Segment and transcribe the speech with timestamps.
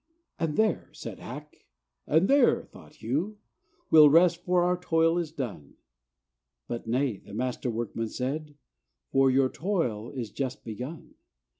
[0.39, 1.67] And "There!" said Hack,
[2.07, 3.37] and "There!" thought Hew,
[3.91, 5.75] "We'll rest, for our toil is done."
[6.67, 8.55] But "Nay," the Master Workman said,
[9.11, 11.13] "For your toil is just begun.